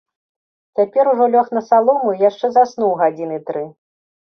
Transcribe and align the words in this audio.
Цяпер 0.79 1.09
ужо 1.11 1.27
лёг 1.35 1.51
на 1.59 1.63
салому 1.69 2.09
і 2.15 2.19
яшчэ 2.29 2.53
заснуў 2.57 2.91
гадзіны 3.05 3.41
тры. 3.51 3.65